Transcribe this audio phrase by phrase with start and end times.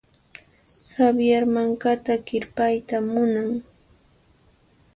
[0.95, 3.49] Javier mankata kirpayta munan.